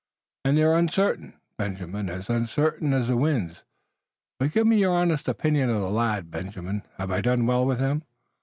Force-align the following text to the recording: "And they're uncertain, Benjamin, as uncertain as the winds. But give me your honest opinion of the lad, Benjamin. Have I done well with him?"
"And 0.43 0.57
they're 0.57 0.73
uncertain, 0.75 1.35
Benjamin, 1.59 2.09
as 2.09 2.27
uncertain 2.27 2.91
as 2.91 3.07
the 3.07 3.15
winds. 3.15 3.57
But 4.39 4.51
give 4.51 4.65
me 4.65 4.79
your 4.79 4.95
honest 4.95 5.27
opinion 5.27 5.69
of 5.69 5.79
the 5.79 5.91
lad, 5.91 6.31
Benjamin. 6.31 6.81
Have 6.97 7.11
I 7.11 7.21
done 7.21 7.45
well 7.45 7.67
with 7.67 7.77
him?" 7.77 8.01